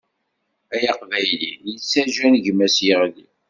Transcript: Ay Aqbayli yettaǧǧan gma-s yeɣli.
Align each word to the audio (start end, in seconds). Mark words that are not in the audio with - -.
Ay 0.75 0.85
Aqbayli 0.91 1.49
yettaǧǧan 1.71 2.35
gma-s 2.45 2.77
yeɣli. 2.87 3.25